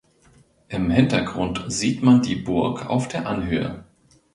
Im 0.67 0.89
Hintergrund 0.89 1.63
sieht 1.67 2.01
man 2.01 2.23
die 2.23 2.33
Burg 2.33 2.87
auf 2.87 3.07
der 3.07 3.27
Anhöhe. 3.27 3.83